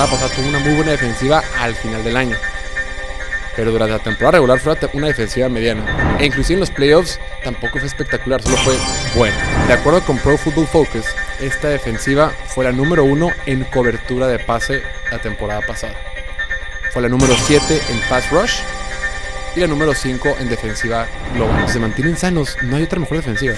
[0.00, 2.36] temporada pasada tuvo una muy buena defensiva al final del año.
[3.54, 6.16] Pero durante la temporada regular fue una defensiva mediana.
[6.18, 8.76] E inclusive en los playoffs tampoco fue espectacular, solo fue
[9.14, 9.36] bueno.
[9.66, 11.04] De acuerdo con Pro Football Focus,
[11.40, 15.94] esta defensiva fue la número uno en cobertura de pase la temporada pasada.
[16.92, 18.60] Fue la número 7 en pass rush
[19.54, 21.68] y la número 5 en defensiva global.
[21.68, 23.54] Se mantienen sanos, no hay otra mejor defensiva.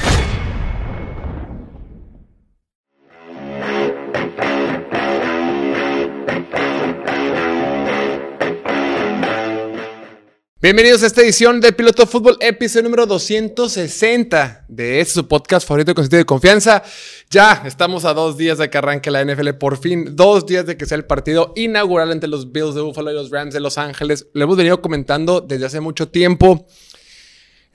[10.63, 15.93] Bienvenidos a esta edición de Piloto Fútbol, episodio número 260 de este su podcast favorito
[15.93, 16.85] con sentido de confianza.
[17.31, 20.77] Ya estamos a dos días de que arranque la NFL, por fin, dos días de
[20.77, 23.77] que sea el partido inaugural entre los Bills de Buffalo y los Rams de Los
[23.77, 24.29] Ángeles.
[24.35, 26.65] Lo hemos venido comentando desde hace mucho tiempo.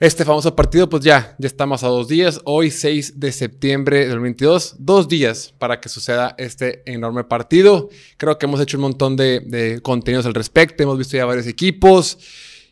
[0.00, 2.40] Este famoso partido, pues ya, ya estamos a dos días.
[2.44, 7.90] Hoy, 6 de septiembre del 2022, dos días para que suceda este enorme partido.
[8.16, 10.82] Creo que hemos hecho un montón de, de contenidos al respecto.
[10.82, 12.16] Hemos visto ya varios equipos.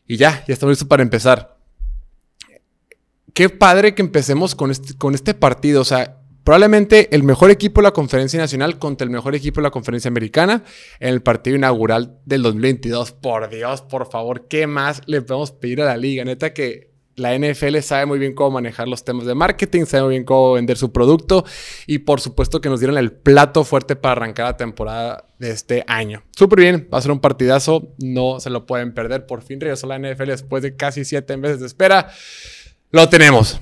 [0.07, 1.57] Y ya, ya estamos listos para empezar.
[3.35, 5.83] Qué padre que empecemos con este, con este partido.
[5.83, 9.65] O sea, probablemente el mejor equipo de la Conferencia Nacional contra el mejor equipo de
[9.65, 10.63] la Conferencia Americana
[11.01, 13.13] en el partido inaugural del 2022.
[13.13, 16.25] Por Dios, por favor, ¿qué más le podemos pedir a la liga?
[16.25, 16.86] Neta que
[17.17, 20.53] la NFL sabe muy bien cómo manejar los temas de marketing, sabe muy bien cómo
[20.53, 21.45] vender su producto
[21.87, 25.83] y por supuesto que nos dieron el plato fuerte para arrancar la temporada de este
[25.87, 26.23] año.
[26.37, 29.27] Súper bien, va a ser un partidazo, no se lo pueden perder.
[29.27, 32.11] Por fin regresó la NFL después de casi siete meses de espera.
[32.91, 33.61] Lo tenemos.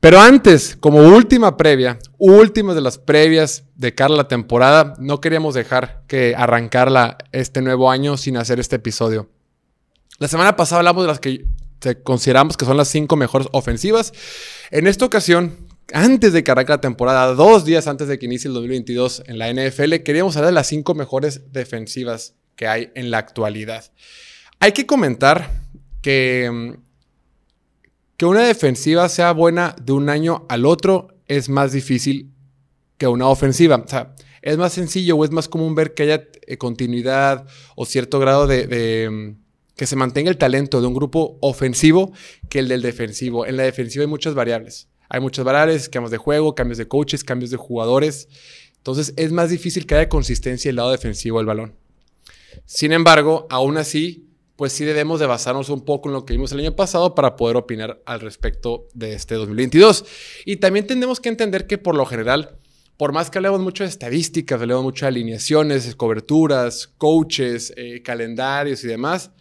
[0.00, 5.20] Pero antes, como última previa, últimas de las previas de cara a la temporada, no
[5.20, 9.30] queríamos dejar que arrancarla este nuevo año sin hacer este episodio.
[10.18, 11.46] La semana pasada hablamos de las que
[12.02, 14.12] consideramos que son las cinco mejores ofensivas.
[14.70, 15.56] En esta ocasión,
[15.92, 19.38] antes de que arranque la temporada, dos días antes de que inicie el 2022 en
[19.38, 23.92] la NFL, queríamos hablar de las cinco mejores defensivas que hay en la actualidad.
[24.60, 25.50] Hay que comentar
[26.00, 26.72] que, mm,
[28.16, 32.32] que una defensiva sea buena de un año al otro es más difícil
[32.96, 33.76] que una ofensiva.
[33.76, 37.84] O sea, es más sencillo o es más común ver que haya eh, continuidad o
[37.84, 39.43] cierto grado de mm,
[39.76, 42.12] que se mantenga el talento de un grupo ofensivo
[42.48, 43.46] que el del defensivo.
[43.46, 44.88] En la defensiva hay muchas variables.
[45.08, 48.28] Hay muchas variables, cambios de juego, cambios de coaches, cambios de jugadores.
[48.76, 51.74] Entonces es más difícil que haya consistencia en el lado defensivo del balón.
[52.66, 56.52] Sin embargo, aún así, pues sí debemos de basarnos un poco en lo que vimos
[56.52, 60.04] el año pasado para poder opinar al respecto de este 2022.
[60.44, 62.56] Y también tenemos que entender que por lo general,
[62.96, 68.84] por más que hablemos mucho de estadísticas, hablemos mucho de alineaciones, coberturas, coaches, eh, calendarios
[68.84, 69.32] y demás,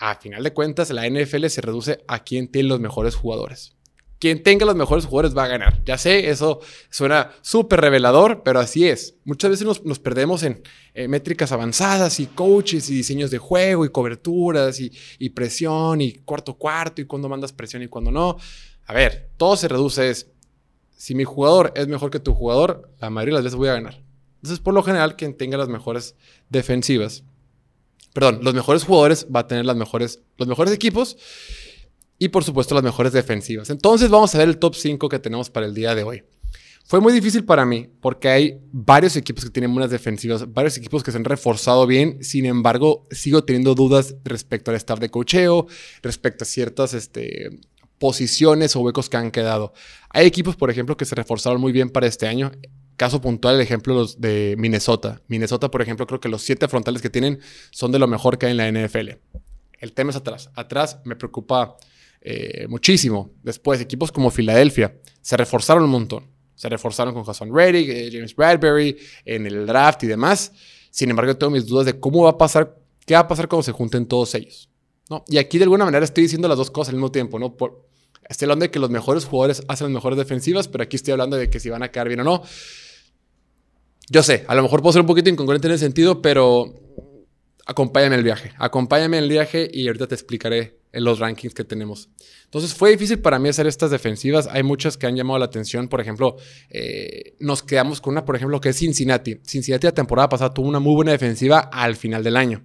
[0.00, 3.76] a final de cuentas, la NFL se reduce a quien tiene los mejores jugadores.
[4.18, 5.82] Quien tenga los mejores jugadores va a ganar.
[5.84, 9.16] Ya sé, eso suena súper revelador, pero así es.
[9.24, 10.62] Muchas veces nos, perdemos en
[10.94, 16.54] eh, métricas avanzadas y coaches y diseños de juego y coberturas y, presión y cuarto
[16.54, 18.38] cuarto y cuando mandas presión y cuando no.
[18.86, 20.28] A ver, todo se reduce es,
[20.96, 23.74] si mi jugador es mejor que tu jugador, la mayoría de las veces voy a
[23.74, 24.02] ganar.
[24.36, 26.14] Entonces, por lo general, quien tenga las mejores
[26.48, 27.24] defensivas
[28.12, 31.16] perdón, los mejores jugadores va a tener las mejores, los mejores equipos
[32.18, 33.70] y por supuesto las mejores defensivas.
[33.70, 36.22] Entonces vamos a ver el top 5 que tenemos para el día de hoy.
[36.84, 41.04] Fue muy difícil para mí porque hay varios equipos que tienen buenas defensivas, varios equipos
[41.04, 42.22] que se han reforzado bien.
[42.24, 45.68] Sin embargo, sigo teniendo dudas respecto al staff de cocheo,
[46.02, 47.60] respecto a ciertas este,
[47.98, 49.72] posiciones o huecos que han quedado.
[50.08, 52.50] Hay equipos, por ejemplo, que se reforzaron muy bien para este año.
[53.00, 55.22] Caso puntual, el ejemplo de Minnesota.
[55.26, 57.40] Minnesota, por ejemplo, creo que los siete frontales que tienen
[57.70, 59.12] son de lo mejor que hay en la NFL.
[59.78, 60.50] El tema es atrás.
[60.54, 61.78] Atrás me preocupa
[62.20, 63.32] eh, muchísimo.
[63.42, 66.26] Después, equipos como Filadelfia se reforzaron un montón.
[66.54, 70.52] Se reforzaron con Jason Reddick, eh, James Bradbury, en el draft y demás.
[70.90, 73.62] Sin embargo, tengo mis dudas de cómo va a pasar, qué va a pasar cuando
[73.62, 74.68] se junten todos ellos.
[75.08, 75.24] ¿no?
[75.26, 77.38] Y aquí de alguna manera estoy diciendo las dos cosas al mismo tiempo.
[77.38, 77.56] ¿no?
[78.28, 81.38] estoy hablando de que los mejores jugadores hacen las mejores defensivas, pero aquí estoy hablando
[81.38, 82.42] de que si van a quedar bien o no.
[84.12, 86.74] Yo sé, a lo mejor puedo ser un poquito incongruente en ese sentido, pero
[87.64, 88.50] acompáñame el viaje.
[88.58, 92.08] Acompáñame el viaje y ahorita te explicaré en los rankings que tenemos.
[92.46, 94.48] Entonces fue difícil para mí hacer estas defensivas.
[94.48, 95.86] Hay muchas que han llamado la atención.
[95.86, 96.36] Por ejemplo,
[96.70, 99.38] eh, nos quedamos con una, por ejemplo, que es Cincinnati.
[99.46, 102.64] Cincinnati la temporada pasada tuvo una muy buena defensiva al final del año.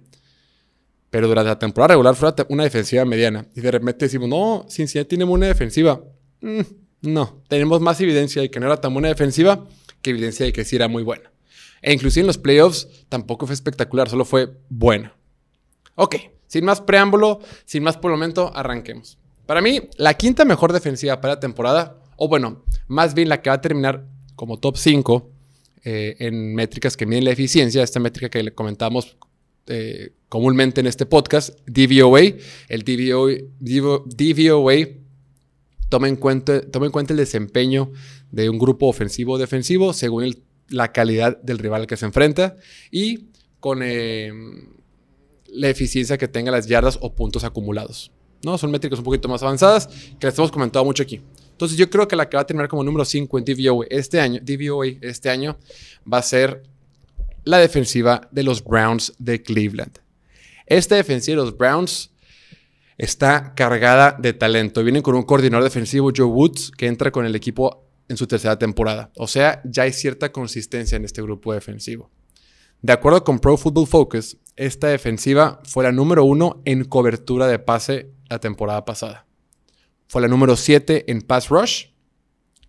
[1.10, 3.46] Pero durante la temporada regular fue una defensiva mediana.
[3.54, 6.02] Y de repente decimos, no, Cincinnati tiene una defensiva.
[6.40, 6.62] Mm,
[7.02, 9.64] no, tenemos más evidencia de que no era tan buena defensiva
[10.02, 11.30] que evidencia de que sí era muy buena.
[11.86, 15.12] E inclusive en los playoffs tampoco fue espectacular, solo fue bueno.
[15.94, 16.16] Ok,
[16.48, 19.18] sin más preámbulo, sin más por el momento, arranquemos.
[19.46, 23.50] Para mí, la quinta mejor defensiva para la temporada, o bueno, más bien la que
[23.50, 24.04] va a terminar
[24.34, 25.30] como top 5
[25.84, 29.16] eh, en métricas que miden la eficiencia, esta métrica que le comentamos
[29.68, 32.20] eh, comúnmente en este podcast, DVOA.
[32.68, 34.74] El DVOA, DVOA
[35.88, 37.92] toma, en cuenta, toma en cuenta el desempeño
[38.32, 40.24] de un grupo ofensivo o defensivo según
[40.68, 42.56] la calidad del rival que se enfrenta
[42.90, 43.26] y
[43.60, 44.32] con eh,
[45.48, 48.12] la eficiencia que tenga las yardas o puntos acumulados.
[48.42, 48.58] ¿no?
[48.58, 51.22] Son métricas un poquito más avanzadas que les hemos comentado mucho aquí.
[51.50, 54.20] Entonces yo creo que la que va a terminar como número 5 en DVOA este
[54.20, 55.56] año, DVOA este año
[56.10, 56.62] va a ser
[57.44, 59.98] la defensiva de los Browns de Cleveland.
[60.66, 62.10] Esta defensiva de los Browns
[62.98, 64.82] está cargada de talento.
[64.82, 68.58] Vienen con un coordinador defensivo, Joe Woods, que entra con el equipo en su tercera
[68.58, 69.10] temporada.
[69.16, 72.10] O sea, ya hay cierta consistencia en este grupo defensivo.
[72.82, 77.58] De acuerdo con Pro Football Focus, esta defensiva fue la número uno en cobertura de
[77.58, 79.26] pase la temporada pasada.
[80.08, 81.86] Fue la número 7 en pass rush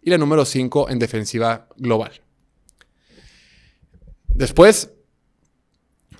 [0.01, 2.11] y la número 5 en defensiva global.
[4.29, 4.91] Después,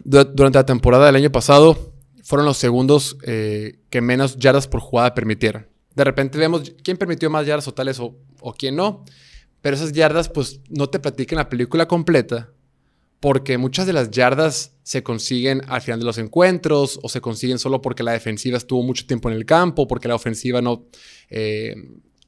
[0.04, 1.94] durante la temporada del año pasado,
[2.24, 5.68] fueron los segundos eh, que menos yardas por jugada permitieron.
[5.98, 9.04] De repente vemos quién permitió más yardas totales o, o quién no,
[9.62, 12.52] pero esas yardas pues no te platican la película completa
[13.20, 17.58] porque muchas de las yardas se consiguen al final de los encuentros o se consiguen
[17.58, 20.86] solo porque la defensiva estuvo mucho tiempo en el campo, porque la ofensiva no,
[21.32, 21.74] eh,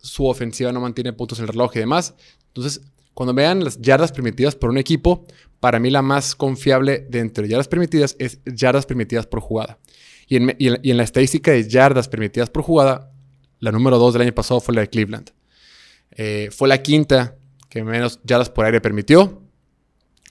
[0.02, 2.16] su ofensiva no mantiene puntos en el reloj y demás.
[2.48, 2.82] Entonces,
[3.14, 5.28] cuando vean las yardas permitidas por un equipo,
[5.60, 9.78] para mí la más confiable de entre yardas permitidas es yardas permitidas por jugada.
[10.28, 13.12] Y en, la estadística de yardas permitidas por jugada,
[13.60, 15.32] la número 2 del año pasado fue la de Cleveland.
[16.12, 17.36] Eh, fue la quinta
[17.70, 19.44] que menos yardas por aire permitió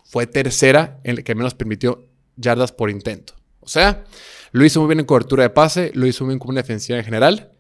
[0.08, 3.34] fue tercera en la que menos permitió yardas por intento.
[3.60, 4.04] O sea,
[4.52, 7.04] lo hizo muy bien en cobertura de pase, lo hizo muy bien como defensiva en
[7.04, 7.52] general.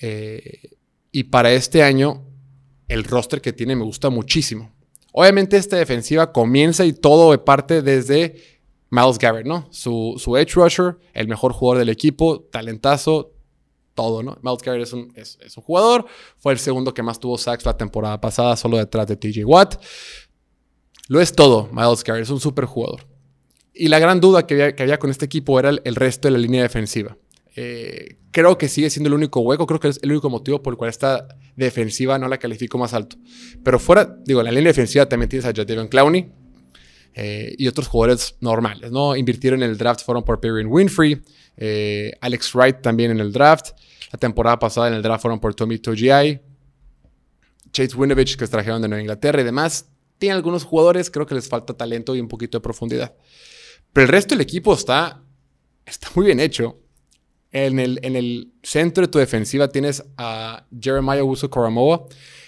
[0.00, 0.70] Eh,
[1.12, 2.24] y para este año,
[2.88, 4.72] el roster que tiene me gusta muchísimo.
[5.12, 8.42] Obviamente esta defensiva comienza y todo parte desde
[8.90, 9.68] Miles Garrett, ¿no?
[9.70, 13.33] Su, su, edge rusher, el mejor jugador del equipo, talentazo,
[13.94, 14.38] todo, ¿no?
[14.42, 14.92] Miles Garrett es
[15.56, 16.06] un, jugador,
[16.38, 19.82] fue el segundo que más tuvo sacks la temporada pasada, solo detrás de TJ Watt.
[21.08, 23.06] Lo es todo, Miles Garrett, es un super jugador.
[23.72, 26.62] Y la gran duda que había, con este equipo era el, resto de la línea
[26.62, 27.16] defensiva.
[27.56, 30.72] Eh, creo que sigue siendo el único hueco, creo que es el único motivo por
[30.72, 31.26] el cual esta
[31.56, 33.16] defensiva no la califico más alto.
[33.62, 36.30] Pero fuera, digo, la línea defensiva también tienes a Jadavion Clowney
[37.14, 39.14] eh, y otros jugadores normales, ¿no?
[39.14, 41.20] Invirtieron en el draft, fueron por Perry Winfrey,
[41.56, 43.70] eh, Alex Wright también en el draft.
[44.12, 46.40] La temporada pasada en el draft fueron por Tommy Togiai,
[47.72, 51.48] Chase Winovich, que trajeron de Nueva Inglaterra y demás tiene algunos jugadores, creo que les
[51.48, 53.14] falta talento y un poquito de profundidad.
[53.92, 55.22] Pero el resto del equipo está,
[55.84, 56.80] está muy bien hecho.
[57.52, 62.06] En el, en el centro de tu defensiva tienes a Jeremiah Uso Coramoa,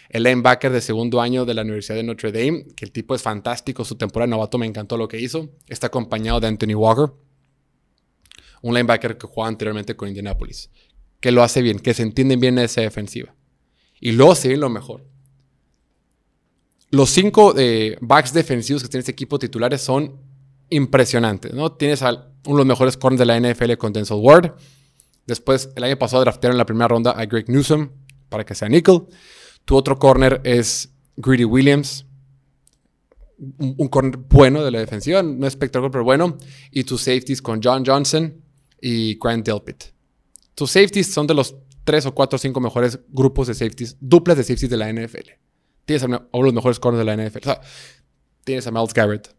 [0.09, 3.23] el linebacker de segundo año de la Universidad de Notre Dame, que el tipo es
[3.23, 5.51] fantástico, su temporada de novato me encantó lo que hizo.
[5.69, 7.15] Está acompañado de Anthony Walker,
[8.63, 10.71] un linebacker que jugaba anteriormente con Indianapolis,
[11.21, 13.35] que lo hace bien, que se entienden bien en esa defensiva.
[14.01, 15.05] Y luego se ve lo mejor
[16.91, 20.17] los cinco eh, backs defensivos que tiene este equipo titulares son
[20.71, 21.73] impresionantes, ¿no?
[21.73, 24.55] Tienes a uno de los mejores corners de la NFL con Denzel Ward.
[25.27, 27.91] Después, el año pasado draftearon en la primera ronda a Greg Newsom
[28.29, 29.03] para que sea nickel.
[29.65, 32.07] Tu otro corner es Greedy Williams.
[33.39, 36.39] Un, corner bueno de la defensiva, no espectacular, pero bueno.
[36.71, 38.43] Y tus safeties con John Johnson
[38.81, 39.85] y Grant Delpit.
[40.55, 44.37] Tus safeties son de los tres o cuatro o cinco mejores grupos de safeties, duplas
[44.37, 45.31] de safeties de la NFL.
[45.85, 47.39] Tienes a uno de los mejores corners de la NFL.
[47.39, 47.61] O sea,
[48.45, 49.35] tienes a Miles Garrett,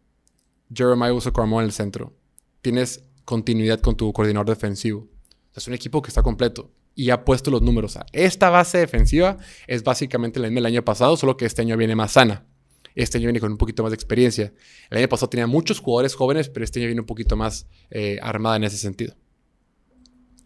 [0.72, 2.16] Jeremiah Uso en el centro.
[2.62, 5.06] Tienes continuidad con tu coordinador defensivo.
[5.54, 7.98] es un equipo que está completo y ha puesto los números.
[8.12, 9.36] esta base defensiva
[9.66, 12.46] es básicamente la misma del año pasado, solo que este año viene más sana.
[12.94, 14.52] Este año viene con un poquito más de experiencia.
[14.90, 18.18] El año pasado tenía muchos jugadores jóvenes, pero este año viene un poquito más eh,
[18.20, 19.14] armada en ese sentido.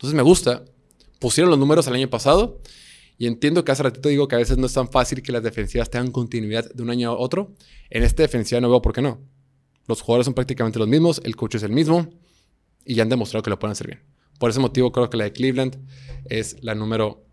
[0.02, 0.64] Entonces me gusta.
[1.21, 2.61] Pusieron los números el año pasado
[3.16, 5.44] y entiendo que hace ratito digo que a veces no es tan fácil que las
[5.44, 7.54] defensivas tengan continuidad de un año a otro.
[7.88, 9.21] En esta defensiva no veo por qué no.
[9.87, 12.09] Los jugadores son prácticamente los mismos, el coach es el mismo
[12.85, 14.00] y ya han demostrado que lo pueden hacer bien.
[14.40, 15.78] Por ese motivo creo que la de Cleveland
[16.25, 17.25] es la número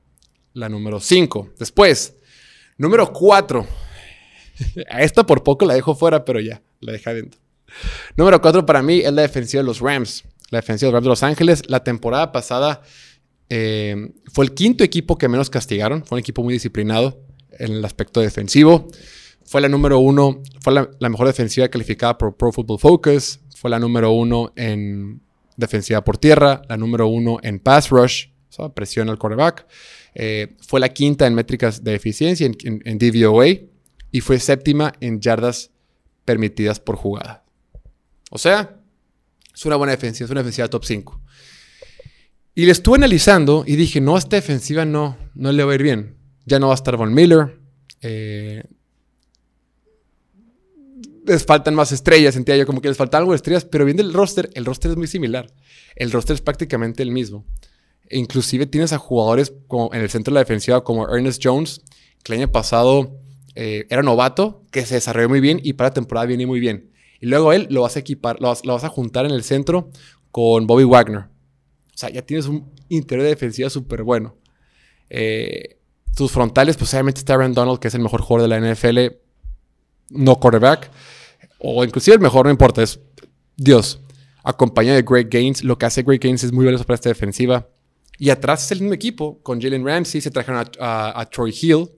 [0.53, 1.53] la número 5.
[1.57, 2.17] Después,
[2.77, 3.65] número 4.
[4.91, 7.39] A esta por poco la dejo fuera, pero ya, la dejé adentro.
[8.15, 10.23] Número 4 para mí es la defensiva de los Rams.
[10.51, 11.63] La defensiva de los Rams de Los Ángeles.
[11.67, 12.81] La temporada pasada
[13.49, 16.05] eh, fue el quinto equipo que menos castigaron.
[16.05, 17.19] Fue un equipo muy disciplinado
[17.51, 18.87] en el aspecto defensivo.
[19.43, 23.39] Fue la número uno, fue la, mejor defensiva calificada por Pro Football Focus.
[23.55, 25.21] Fue la número uno en
[25.57, 28.27] defensiva por tierra, la número uno en pass rush,
[28.73, 29.65] presión al quarterback.
[30.15, 33.47] Eh, fue la quinta en métricas de eficiencia en, en, DVOA
[34.11, 35.71] y fue séptima en yardas
[36.25, 37.43] permitidas por jugada.
[38.31, 38.78] O sea,
[39.59, 41.21] es una buena defensiva, es una defensiva top 5.
[42.55, 45.83] Y le estuve analizando y dije, no, esta defensiva no, no le va a ir
[45.83, 46.15] bien.
[46.45, 47.59] Ya no va a estar Von Miller.
[48.01, 48.63] Eh,
[51.25, 54.01] les faltan más estrellas, sentía yo como que les falta algo de estrellas, pero viendo
[54.01, 55.51] el roster, el roster es muy similar.
[55.97, 57.45] El roster es prácticamente el mismo.
[58.07, 61.81] E inclusive tienes a jugadores como en el centro de la defensiva como Ernest Jones,
[62.23, 63.19] que el año pasado
[63.55, 66.91] eh, era novato, que se desarrolló muy bien y para la temporada viene muy bien.
[67.19, 69.89] Y luego él lo vas a equipar, lo vas, a juntar en el centro
[70.31, 71.21] con Bobby Wagner.
[71.21, 74.35] O sea, ya tienes un interior de defensiva súper bueno.
[75.09, 75.77] Eh,
[76.15, 79.15] tus frontales, pues obviamente está Aaron Donald, que es el mejor jugador de la NFL,
[80.11, 80.89] no quarterback
[81.59, 82.99] o inclusive el mejor, no importa, es
[83.57, 83.99] Dios.
[84.43, 87.67] Acompañado de Greg Gaines, lo que hace Greg Gaines es muy valioso para esta defensiva.
[88.17, 91.89] Y atrás es el mismo equipo, con Jalen Ramsey, se trajeron a, Troy Hill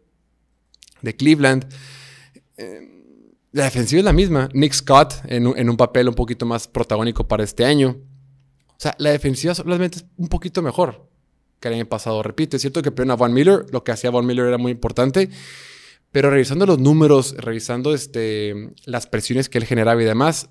[1.02, 1.68] de Cleveland.
[2.58, 2.91] Eh,
[3.52, 4.50] la defensiva es la misma.
[4.54, 7.98] Nick Scott en un, papel un poquito más protagónico para este año.
[8.70, 11.08] O sea, la defensiva solamente es un poquito mejor
[11.60, 12.24] que el año pasado.
[12.24, 13.66] Repito, es cierto que perdieron a Von Miller.
[13.72, 15.30] Lo que hacía Von Miller era muy importante.
[16.12, 20.50] Pero revisando los números, revisando este, las presiones que él generaba y demás,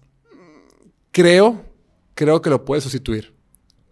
[1.11, 1.64] creo,
[2.14, 3.35] creo que lo puede sustituir.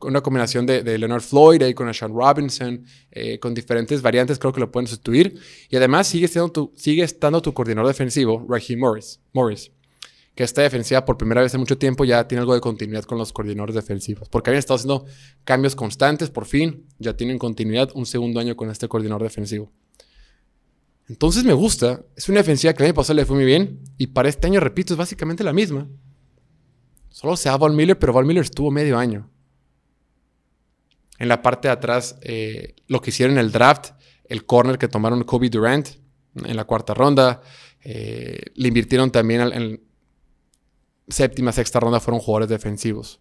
[0.00, 4.61] Una combinación de, Leonard Floyd, ahí con Sean Robinson, eh, con diferentes variantes, creo que
[4.61, 5.38] lo pueden sustituir.
[5.69, 9.73] Y además sigue estando tu, sigue estando tu coordinador defensivo, Raheem Morris, Morris,
[10.35, 13.19] que esta defensiva por primera vez en mucho tiempo ya tiene algo de continuidad con
[13.19, 14.28] los coordinadores defensivos.
[14.28, 15.05] Porque habían estado haciendo
[15.45, 19.73] cambios constantes, por fin ya tienen continuidad un segundo año con este coordinador defensivo.
[21.09, 22.05] Entonces me gusta.
[22.17, 23.81] Es una defensiva que el año pasado le fue muy bien.
[23.97, 25.88] Y para este año, repito, es básicamente la misma.
[27.09, 29.31] Solo se da Von Miller, pero Von Miller estuvo medio año.
[31.18, 33.90] En la parte de atrás, eh, lo que hicieron en el draft,
[34.25, 35.88] el corner que tomaron Kobe Durant
[36.44, 37.42] en la cuarta ronda.
[37.82, 39.82] Eh, le invirtieron también en
[41.08, 43.20] séptima, sexta ronda, fueron jugadores defensivos.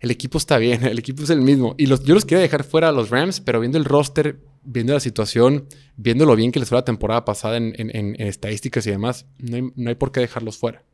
[0.00, 1.74] El equipo está bien, el equipo es el mismo.
[1.78, 5.00] Y yo los quería dejar fuera a los Rams, pero viendo el roster, viendo la
[5.00, 9.88] situación, viendo lo bien que les fue la temporada pasada en, estadísticas y demás, no
[9.88, 10.84] hay, por qué dejarlos fuera.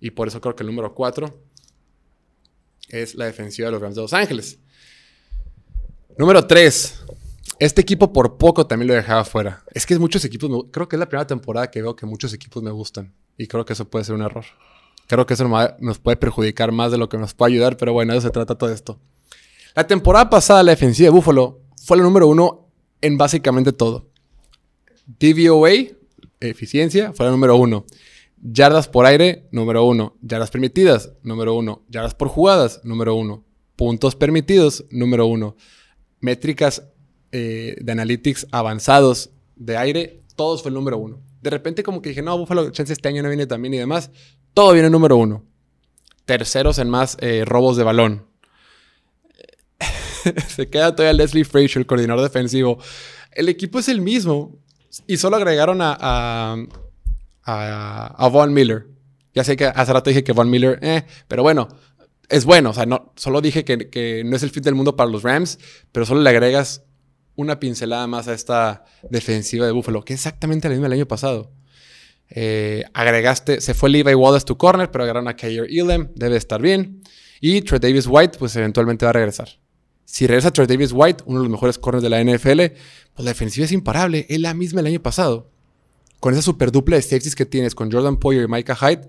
[0.00, 1.42] Y por eso creo que el número 4
[2.88, 4.58] es la defensiva de los Rams de Los Ángeles.
[6.16, 7.00] Número 3.
[7.58, 9.64] Este equipo por poco también lo dejaba fuera.
[9.74, 12.62] Es que muchos equipos, creo que es la primera temporada que veo que muchos equipos
[12.62, 13.12] me gustan.
[13.36, 14.44] Y creo que eso puede ser un error.
[15.08, 15.48] Creo que eso
[15.80, 18.32] nos puede perjudicar más de lo que nos puede ayudar, pero bueno, de eso se
[18.32, 19.00] trata todo esto.
[19.74, 22.68] La temporada pasada la defensiva de Buffalo fue la número uno
[23.00, 24.06] en básicamente todo.
[25.18, 25.72] DVOA,
[26.38, 27.86] eficiencia, fue la número uno.
[28.40, 30.16] Yardas por aire, número uno.
[30.22, 31.82] Yardas permitidas, número uno.
[31.88, 33.44] Yardas por jugadas, número uno.
[33.74, 35.56] Puntos permitidos, número uno.
[36.24, 36.82] Métricas
[37.32, 41.20] eh, de analytics avanzados de aire, todos fue el número uno.
[41.42, 44.10] De repente como que dije, no, Buffalo chance este año no viene también y demás.
[44.54, 45.44] Todo viene número uno.
[46.24, 48.26] Terceros en más eh, robos de balón.
[50.48, 52.78] se queda todavía Leslie Frazier, el coordinador defensivo.
[53.30, 54.56] El equipo es el mismo.
[55.06, 56.56] Y solo agregaron a, a,
[58.16, 58.86] a, Von Miller.
[59.34, 61.68] Ya sé que hace rato dije que Von Miller, eh, pero bueno,
[62.28, 62.70] es bueno.
[62.70, 65.58] O sea, no, solo dije que, no es el fin del mundo para los Rams,
[65.92, 66.82] pero solo le agregas
[67.36, 71.08] una pincelada más a esta defensiva de Buffalo, que es exactamente la misma del año
[71.08, 71.52] pasado.
[72.30, 76.60] Eh, agregaste, se fue Levi Wallace tu corner, pero agarraron a Kair Elam, debe estar
[76.60, 77.02] bien.
[77.40, 79.48] Y Trey Davis White, pues eventualmente va a regresar.
[80.04, 82.58] Si regresa Trey Davis White, uno de los mejores corners de la NFL,
[83.14, 84.26] pues la defensiva es imparable.
[84.28, 85.50] Es la misma el año pasado.
[86.20, 89.08] Con esa super dupla de safeties que tienes con Jordan Poyer y Micah Hyde,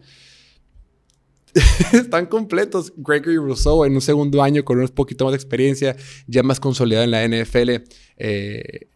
[1.94, 2.94] están completos.
[2.98, 5.96] Gregory Rousseau en un segundo año con un poquito más de experiencia,
[6.28, 7.84] ya más consolidado en la NFL,
[8.18, 8.88] eh,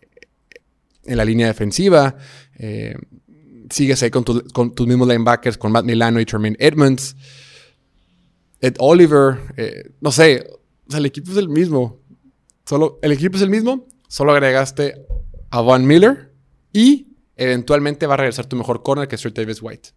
[1.05, 2.17] en la línea defensiva.
[2.57, 2.95] Eh,
[3.69, 7.15] sigues ahí con, tus mismos linebackers, con Matt Milano y Tremaine Edmonds.
[8.61, 10.45] Ed Oliver, eh, no sé,
[10.91, 12.01] el equipo es el mismo.
[12.65, 15.05] Solo, el equipo es el mismo, solo agregaste
[15.49, 16.33] a Von Miller
[16.73, 19.89] y eventualmente va a regresar tu mejor corner que es Trey Davis White.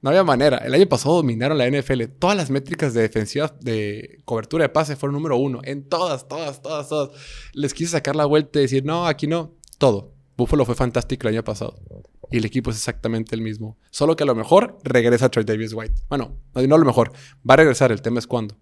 [0.00, 0.58] No había manera.
[0.58, 2.04] El año pasado dominaron la NFL.
[2.18, 5.60] Todas las métricas de defensiva de cobertura de pase fueron número uno.
[5.64, 7.10] En todas, todas, todas, todas.
[7.52, 9.54] Les quise sacar la vuelta y decir, no, aquí no.
[9.78, 10.14] Todo.
[10.36, 11.80] Buffalo fue fantástico el año pasado.
[12.30, 13.76] Y el equipo es exactamente el mismo.
[13.90, 16.02] Solo que a lo mejor regresa Trey Davis White.
[16.08, 17.12] Bueno, no, a lo mejor.
[17.48, 17.90] Va a regresar.
[17.90, 18.56] El tema es cuándo.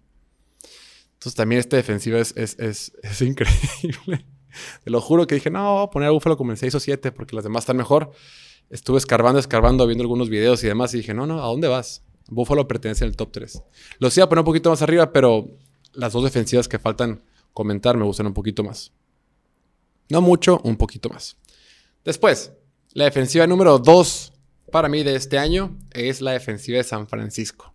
[1.13, 2.91] Entonces también esta defensiva es, es,
[3.21, 4.25] increíble.
[4.83, 6.79] Te lo juro que dije, no, voy a poner a Buffalo como en 6 o
[6.79, 8.11] 7 porque las demás están mejor.
[8.69, 12.03] Estuve escarbando, escarbando, viendo algunos videos y demás y dije, no, no, ¿a dónde vas?
[12.29, 13.63] Buffalo pertenece al top 3.
[13.99, 15.47] Los iba a poner un poquito más arriba, pero
[15.93, 17.21] las dos defensivas que faltan
[17.53, 18.91] comentar me gustan un poquito más.
[20.09, 21.37] No mucho, un poquito más.
[22.03, 22.51] Después,
[22.91, 24.33] la defensiva número 2
[24.71, 27.73] para mí de este año es la defensiva de San Francisco.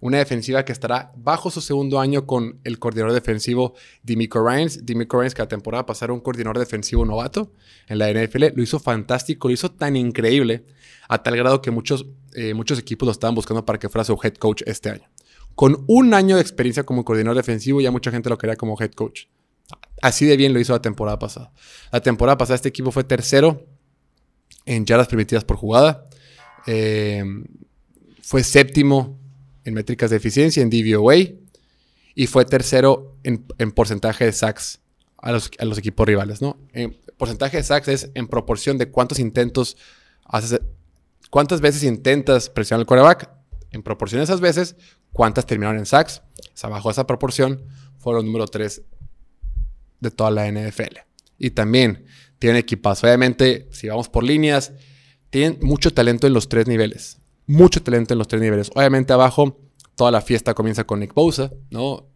[0.00, 4.84] Una defensiva que estará bajo su segundo año con el coordinador defensivo Dimico Ryans.
[4.84, 7.52] Dimico Ryans que la temporada pasada un coordinador defensivo novato
[7.88, 8.46] en la NFL.
[8.54, 10.64] Lo hizo fantástico, lo hizo tan increíble
[11.08, 14.18] a tal grado que muchos, eh, muchos equipos lo estaban buscando para que fuera su
[14.22, 15.08] head coach este año.
[15.54, 18.92] Con un año de experiencia como coordinador defensivo ya mucha gente lo quería como head
[18.92, 19.26] coach.
[20.02, 21.52] Así de bien lo hizo la temporada pasada.
[21.90, 23.66] La temporada pasada este equipo fue tercero
[24.66, 26.06] en yardas permitidas por jugada.
[26.66, 27.24] Eh,
[28.20, 29.18] fue séptimo
[29.66, 31.16] en métricas de eficiencia, en DVOA,
[32.14, 34.80] y fue tercero en, porcentaje de sacks
[35.18, 36.56] a los, equipos rivales, ¿no?
[36.72, 39.76] En porcentaje de sacks es en proporción de cuántos intentos
[40.24, 40.60] haces,
[41.30, 43.28] cuántas veces intentas presionar al quarterback,
[43.72, 44.76] en proporción de esas veces,
[45.12, 46.22] cuántas terminaron en sacks.
[46.62, 47.64] abajo de esa proporción
[47.98, 48.82] fueron número 3
[49.98, 50.98] de toda la NFL.
[51.38, 52.06] Y también
[52.38, 53.02] tienen equipas.
[53.02, 54.72] Obviamente, si vamos por líneas,
[55.30, 58.70] tienen mucho talento en los tres niveles mucho talento en los tres niveles.
[58.74, 59.58] Obviamente abajo
[59.96, 62.06] toda la fiesta comienza con Nick Bosa, ¿no?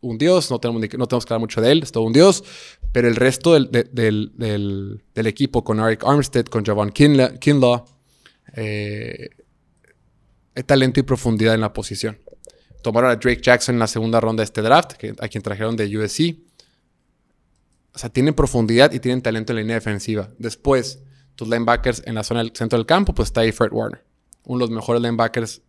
[0.00, 2.44] Un dios, no tenemos, que hablar mucho de él, es todo un dios,
[2.92, 7.84] pero el resto del, equipo con Eric Armstead, con Javon Kinlaw,
[8.54, 9.30] eh,
[10.54, 12.18] hay talento y profundidad en la posición.
[12.82, 15.98] Tomaron a Drake Jackson en la segunda ronda de este draft, a quien trajeron de
[15.98, 16.36] USC.
[17.92, 20.30] O sea, tienen profundidad y tienen talento en la línea defensiva.
[20.38, 21.02] Después,
[21.34, 24.05] tus linebackers en la zona del centro del campo, pues está ahí Fred Warner
[24.46, 25.60] uno de los mejores linebackers,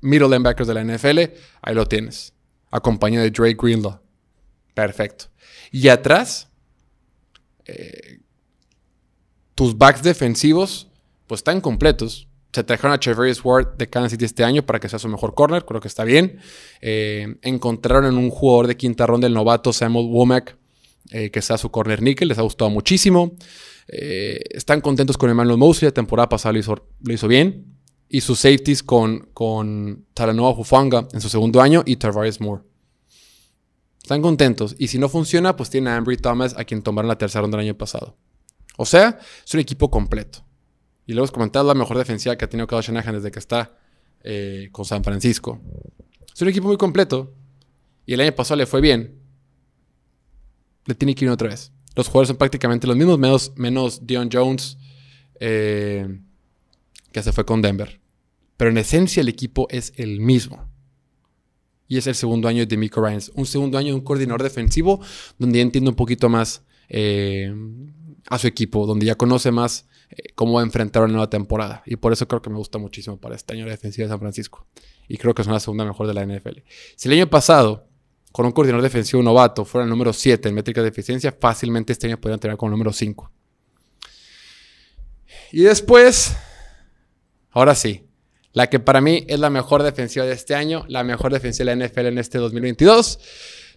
[0.00, 1.18] middle linebackers de la NFL,
[1.62, 2.32] ahí lo tienes.
[2.70, 4.00] Acompañado de Drake Greenlaw.
[4.74, 5.26] Perfecto.
[5.70, 6.48] Y atrás,
[7.66, 8.18] eh,
[9.54, 10.88] tus backs defensivos,
[11.26, 12.28] pues están completos.
[12.52, 15.34] Se trajeron a Cheverius Ward de Kansas City este año para que sea su mejor
[15.34, 16.40] corner, creo que está bien.
[16.80, 20.56] Eh, encontraron en un jugador de quinta ronda el novato Samuel Womack,
[21.10, 23.36] eh, que sea su corner nickel, les ha gustado muchísimo.
[23.88, 27.76] Eh, están contentos con Emmanuel Mosley, la temporada pasada lo hizo, hizo bien.
[28.08, 32.62] Y sus safeties con, con Talanoa Hufanga en su segundo año y Tarvaris Moore.
[34.00, 34.76] Están contentos.
[34.78, 37.58] Y si no funciona, pues tiene a Ambry Thomas, a quien tomaron la tercera ronda
[37.58, 38.16] del año pasado.
[38.76, 40.44] O sea, es un equipo completo.
[41.06, 43.76] Y luego os comentaba la mejor defensiva que ha tenido Kyle Shanahan desde que está
[44.22, 45.60] eh, con San Francisco.
[46.32, 47.34] Es un equipo muy completo.
[48.04, 49.15] Y el año pasado le fue bien.
[50.86, 51.72] Le tiene que ir otra vez.
[51.94, 54.78] Los jugadores son prácticamente los mismos, menos, menos Dion Jones,
[55.40, 56.20] eh,
[57.12, 58.00] que se fue con Denver.
[58.56, 60.68] Pero en esencia el equipo es el mismo.
[61.88, 63.32] Y es el segundo año de Miko Ryans.
[63.34, 65.00] Un segundo año de un coordinador defensivo
[65.38, 67.54] donde ya entiende un poquito más eh,
[68.28, 71.82] a su equipo, donde ya conoce más eh, cómo va a enfrentar una nueva temporada.
[71.86, 74.20] Y por eso creo que me gusta muchísimo para este año la defensiva de San
[74.20, 74.66] Francisco.
[75.08, 76.60] Y creo que es una segunda mejor de la NFL.
[76.96, 77.88] Si el año pasado
[78.36, 82.06] con un coordinador defensivo novato fuera el número 7 en métricas de eficiencia, fácilmente este
[82.06, 83.32] año podrían tener como número 5.
[85.52, 86.36] Y después,
[87.52, 88.06] ahora sí,
[88.52, 91.76] la que para mí es la mejor defensiva de este año, la mejor defensiva de
[91.76, 93.20] la NFL en este 2022,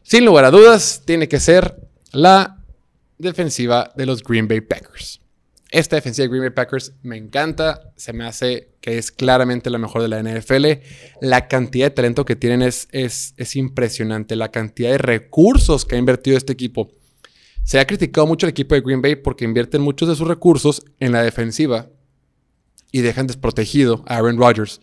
[0.03, 1.77] sin lugar a dudas, tiene que ser
[2.11, 2.57] la
[3.17, 5.21] defensiva de los Green Bay Packers.
[5.71, 9.77] Esta defensiva de Green Bay Packers me encanta, se me hace que es claramente la
[9.77, 10.65] mejor de la NFL.
[11.21, 15.95] La cantidad de talento que tienen es, es, es impresionante, la cantidad de recursos que
[15.95, 16.91] ha invertido este equipo.
[17.63, 20.83] Se ha criticado mucho el equipo de Green Bay porque invierten muchos de sus recursos
[20.99, 21.89] en la defensiva
[22.91, 24.81] y dejan desprotegido a Aaron Rodgers.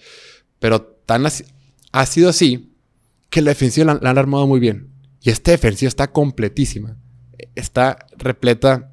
[0.61, 2.77] Pero tan ha sido así
[3.29, 4.93] que la defensiva la, la han armado muy bien.
[5.21, 6.97] Y esta defensiva está completísima.
[7.57, 8.93] Está repleta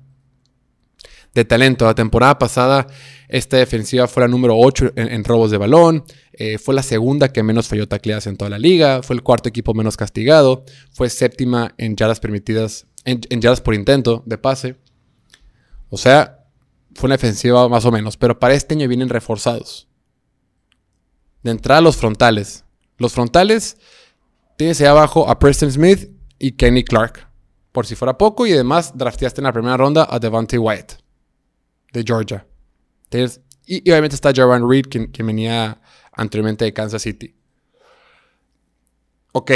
[1.33, 1.85] de talento.
[1.85, 2.87] La temporada pasada,
[3.27, 6.03] esta defensiva fue la número 8 en, robos de balón.
[6.33, 9.01] Eh, fue la segunda que menos falló tacleadas en toda la liga.
[9.03, 10.65] Fue el cuarto equipo menos castigado.
[10.91, 14.75] Fue séptima en yardas permitidas, en, yardas por intento de pase.
[15.89, 16.45] O sea,
[16.95, 18.17] fue una defensiva más o menos.
[18.17, 19.87] Pero para este año vienen reforzados.
[21.41, 22.63] De entrada, los frontales.
[22.97, 23.77] Los frontales,
[24.55, 27.27] tienes ahí abajo a Preston Smith y Kenny Clark.
[27.71, 31.02] Por si fuera poco, y además drafteaste en la primera ronda a Devante White
[31.93, 32.45] de Georgia.
[33.65, 35.79] y, obviamente está Jaron Reed, quien, venía
[36.11, 37.35] anteriormente de Kansas City.
[39.31, 39.51] Ok,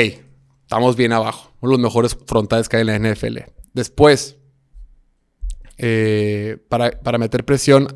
[0.62, 1.52] estamos bien abajo.
[1.60, 3.40] Uno de los mejores frontales que hay en la NFL.
[3.74, 4.38] Después,
[5.78, 7.88] eh, para, meter presión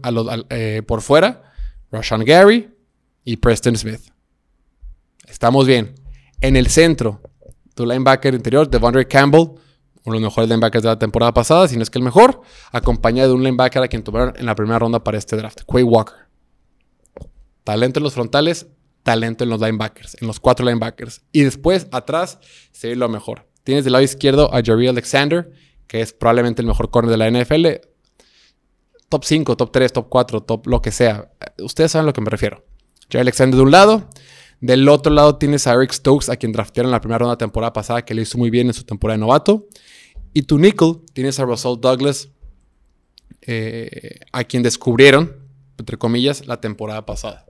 [0.50, 1.54] eh, por fuera,
[1.92, 2.70] Rashawn Gary
[3.24, 4.02] y Preston Smith.
[5.28, 5.96] Estamos bien.
[6.40, 7.22] En el centro,
[7.76, 9.56] tu linebacker interior, Devondre Campbell
[10.04, 12.42] uno de los mejores linebackers de la temporada pasada, si no es que el mejor,
[12.72, 15.84] acompañado de un linebacker a quien tomaron en la primera ronda para este draft, Quay
[15.84, 16.16] Walker.
[17.64, 18.68] Talento en los frontales,
[19.04, 21.22] talento en los linebackers, en los cuatro linebackers.
[21.32, 22.40] Y después, atrás,
[22.72, 23.48] se ve lo mejor.
[23.64, 25.52] Tienes del lado izquierdo a Jerry Alexander,
[25.88, 27.88] que es probablemente el mejor corner de la NFL.
[29.10, 31.32] top 5, top 3, top 4, top lo que sea.
[31.60, 32.64] Ustedes saben a lo que me refiero.
[33.12, 34.10] Jay Alexander de un lado.
[34.62, 37.40] Del otro lado tienes a Eric Stokes, a quien draftearon en la primera ronda de
[37.40, 39.68] temporada pasada, que le hizo muy bien en su temporada de novato.
[40.34, 42.30] Y tu nickel tienes a Russell Douglas,
[43.42, 45.36] eh, a quien descubrieron,
[45.78, 47.46] entre comillas, la temporada pasada.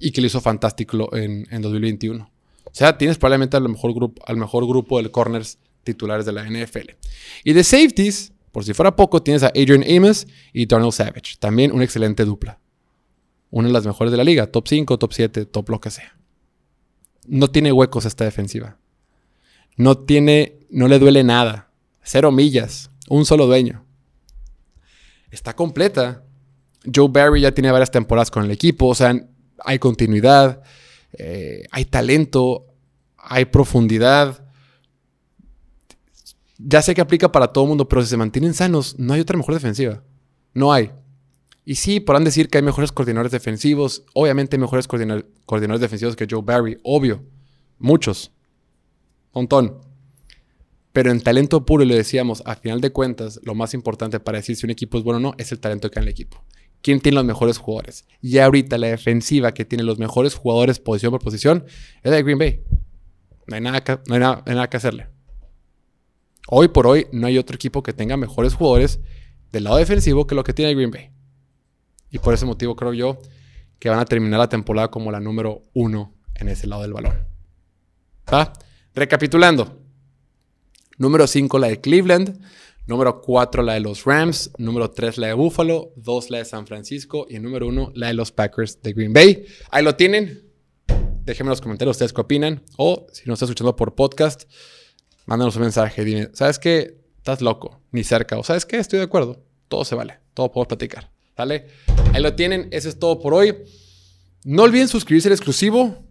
[0.00, 2.30] Y que le hizo fantástico en, en 2021.
[2.64, 6.44] O sea, tienes probablemente al mejor, grupo, al mejor grupo de corners titulares de la
[6.44, 6.90] NFL.
[7.44, 11.36] Y de safeties, por si fuera poco, tienes a Adrian Amos y Donald Savage.
[11.38, 12.60] También una excelente dupla.
[13.50, 14.46] Una de las mejores de la liga.
[14.46, 16.16] Top 5, top 7, top lo que sea.
[17.26, 18.78] No tiene huecos esta defensiva.
[19.76, 21.67] No tiene, no le duele nada.
[22.02, 22.90] Cero millas.
[23.08, 23.84] Un solo dueño.
[25.30, 26.24] Está completa.
[26.94, 28.86] Joe Barry ya tiene varias temporadas con el equipo.
[28.86, 29.14] O sea,
[29.64, 30.62] hay continuidad.
[31.12, 32.66] Eh, hay talento.
[33.16, 34.48] Hay profundidad
[36.58, 39.20] ya sé que aplica para todo el mundo, pero si se mantienen sanos, no hay
[39.20, 40.02] otra mejor defensiva.
[40.54, 40.90] No hay.
[41.64, 44.04] Y sí, podrán decir que hay mejores coordinadores defensivos.
[44.12, 46.78] Obviamente hay mejores coordinadores defensivos que Joe Barry.
[46.82, 47.22] Obvio.
[47.78, 48.32] Muchos.
[49.32, 49.78] Montón.
[50.92, 54.38] Pero en talento puro, y le decíamos, a final de cuentas, lo más importante para
[54.38, 56.12] decir si un equipo es bueno o no es el talento que hay en el
[56.12, 56.42] equipo.
[56.80, 58.06] ¿Quién tiene los mejores jugadores?
[58.22, 61.64] Y ahorita la defensiva que tiene los mejores jugadores posición por posición
[62.02, 62.62] es la de Green Bay.
[63.46, 65.08] No hay nada no hay nada que hacerle.
[66.48, 69.00] Hoy por hoy no hay otro equipo que tenga mejores jugadores
[69.52, 71.10] del lado defensivo que lo que tiene Green Bay.
[72.10, 73.20] Y por ese motivo creo yo
[73.78, 77.14] que van a terminar la temporada como la número uno en ese lado del balón.
[78.32, 78.52] ¿Va?
[78.94, 79.77] Recapitulando.
[80.98, 82.40] Número 5 la de Cleveland.
[82.86, 84.50] Número 4 la de los Rams.
[84.58, 85.92] Número 3 la de Buffalo.
[85.96, 87.26] 2 la de San Francisco.
[87.30, 89.46] Y número 1 la de los Packers de Green Bay.
[89.70, 90.42] Ahí lo tienen.
[91.24, 92.62] Déjenme en los comentarios ustedes qué opinan.
[92.76, 94.44] O si nos están escuchando por podcast
[95.26, 96.96] mándanos un mensaje, dime, ¿sabes qué?
[97.18, 98.38] Estás loco, ni cerca.
[98.38, 98.78] O ¿sabes qué?
[98.78, 99.44] Estoy de acuerdo.
[99.68, 100.18] Todo se vale.
[100.32, 101.10] Todo podemos platicar.
[101.36, 101.66] ¿Sale?
[102.14, 102.68] Ahí lo tienen.
[102.72, 103.54] Eso es todo por hoy.
[104.44, 106.07] No olviden suscribirse al exclusivo.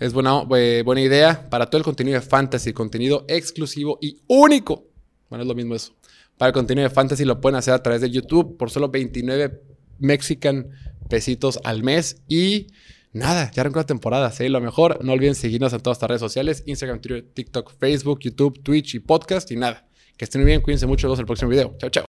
[0.00, 4.86] Es buena, buena idea para todo el contenido de fantasy, contenido exclusivo y único.
[5.28, 5.92] Bueno, es lo mismo eso.
[6.38, 9.60] Para el contenido de fantasy lo pueden hacer a través de YouTube por solo 29
[9.98, 10.70] Mexican
[11.10, 12.68] pesitos al mes y
[13.12, 14.48] nada, ya arrancó la temporada, ¿sí?
[14.48, 18.62] Lo mejor, no olviden seguirnos en todas estas redes sociales, Instagram, Twitter, TikTok, Facebook, YouTube,
[18.62, 19.86] Twitch y podcast y nada.
[20.16, 21.76] Que estén muy bien, cuídense mucho, nos vemos en el próximo video.
[21.78, 21.98] Chao, chao.